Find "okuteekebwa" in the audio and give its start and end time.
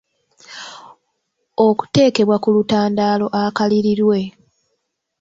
1.67-2.35